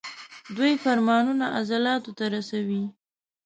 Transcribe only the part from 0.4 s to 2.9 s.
دوی فرمانونه عضلاتو ته رسوي.